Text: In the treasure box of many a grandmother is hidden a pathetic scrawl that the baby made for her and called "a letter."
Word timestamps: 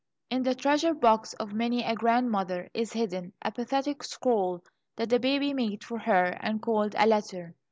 In 0.31 0.41
the 0.41 0.55
treasure 0.55 0.95
box 0.95 1.33
of 1.33 1.53
many 1.53 1.83
a 1.83 1.93
grandmother 1.93 2.67
is 2.73 2.91
hidden 2.93 3.33
a 3.43 3.51
pathetic 3.51 4.03
scrawl 4.03 4.63
that 4.95 5.09
the 5.11 5.19
baby 5.19 5.53
made 5.53 5.83
for 5.83 5.99
her 5.99 6.39
and 6.41 6.59
called 6.59 6.95
"a 6.97 7.05
letter." 7.05 7.53